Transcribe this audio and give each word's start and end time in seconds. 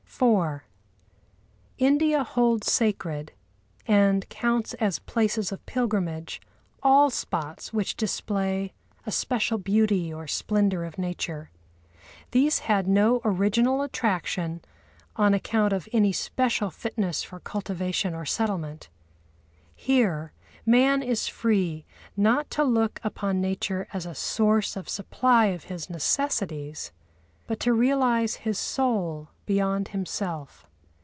IV 0.23 0.61
India 1.79 2.23
holds 2.23 2.71
sacred, 2.71 3.31
and 3.87 4.29
counts 4.29 4.75
as 4.75 4.99
places 4.99 5.51
of 5.51 5.65
pilgrimage, 5.65 6.39
all 6.83 7.09
spots 7.09 7.73
which 7.73 7.95
display 7.97 8.71
a 9.07 9.11
special 9.11 9.57
beauty 9.57 10.13
or 10.13 10.27
splendour 10.27 10.83
of 10.83 10.99
nature. 10.99 11.49
These 12.31 12.59
had 12.59 12.87
no 12.87 13.21
original 13.25 13.81
attraction 13.81 14.61
on 15.15 15.33
account 15.33 15.73
of 15.73 15.89
any 15.91 16.11
special 16.13 16.69
fitness 16.69 17.23
for 17.23 17.39
cultivation 17.39 18.13
or 18.13 18.25
settlement. 18.27 18.89
Here, 19.73 20.33
man 20.67 21.01
is 21.01 21.27
free, 21.27 21.83
not 22.15 22.51
to 22.51 22.63
look 22.63 22.99
upon 23.03 23.41
Nature 23.41 23.87
as 23.91 24.05
a 24.05 24.13
source 24.13 24.75
of 24.75 24.87
supply 24.87 25.47
of 25.47 25.63
his 25.63 25.89
necessities, 25.89 26.91
but 27.47 27.59
to 27.61 27.73
realise 27.73 28.35
his 28.35 28.57
soul 28.59 29.27
beyond 29.45 29.89
himself. 29.89 30.65